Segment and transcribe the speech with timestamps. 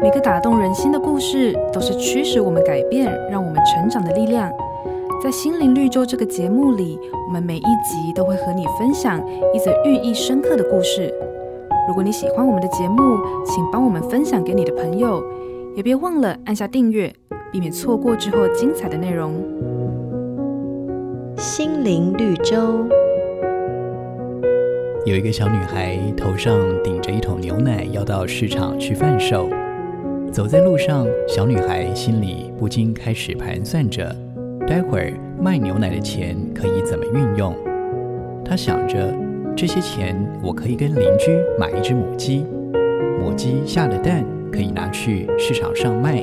[0.00, 4.48] 每个打动人心的故事，都是驱使我们改变、让我们成长的力量。
[5.20, 9.20] 在心灵绿洲这个节目里，我们每一集都会和你分享
[9.52, 11.12] 一则寓意深刻的故事。
[11.88, 15.20] 如果你喜欢我们的节目，请帮我们分享给你的朋友，
[15.74, 17.12] 也别忘了按下订阅，
[17.50, 19.34] 避免错过之后精彩的内容。
[21.36, 22.86] 心灵绿洲。
[25.04, 29.48] 有一个小女孩，头上顶着一桶牛奶，要到市场去贩售。
[30.30, 34.14] 走在路上，小女孩心里不禁开始盘算着。
[34.66, 37.56] 待会儿卖牛奶的钱可以怎么运用？
[38.44, 39.12] 她想着，
[39.56, 42.44] 这些钱我可以跟邻居买一只母鸡，
[43.18, 46.22] 母鸡下的蛋可以拿去市场上卖，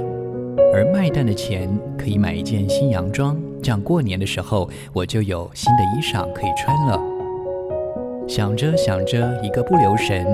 [0.74, 7.02] 而卖蛋的钱可以买一件新洋装，这样过年的时候我就有新的衣裳可以穿了。
[8.28, 10.26] 想着想着，一个不留神，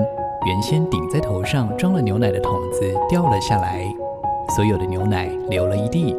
[0.44, 3.84] 原先顶在头上装了牛奶的桶子掉了下来，
[4.56, 6.16] 所有的牛奶流了一地。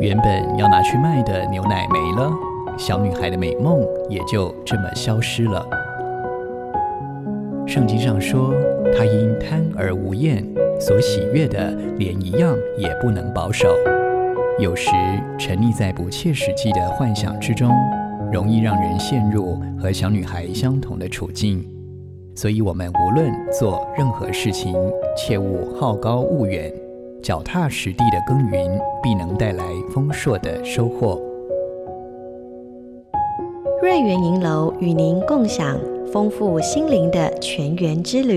[0.00, 2.32] 原本要拿去卖的牛奶没了，
[2.78, 5.66] 小女孩的美梦也就这么消失了。
[7.66, 8.54] 圣经上说，
[8.96, 10.42] 她因贪而无厌，
[10.80, 13.68] 所喜悦的连一样也不能保守。
[14.58, 14.90] 有时
[15.38, 17.70] 沉溺在不切实际的幻想之中，
[18.32, 21.62] 容易让人陷入和小女孩相同的处境。
[22.34, 24.74] 所以，我们无论做任何事情，
[25.16, 26.72] 切勿好高骛远。
[27.22, 31.20] 脚踏实地的耕耘，必能带来丰硕的收获。
[33.80, 35.78] 瑞园银楼与您共享
[36.12, 38.36] 丰富心灵的泉源之旅。